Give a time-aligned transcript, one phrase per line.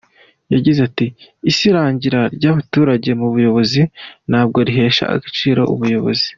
[0.53, 1.05] Yagize ati
[1.51, 3.81] “Isiragira ry’abaturage mu buyobozi
[4.29, 6.27] ntabwo rihesha agaciro ubuyobozi.